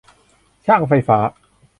[0.65, 1.17] ช่างไฟฟ้า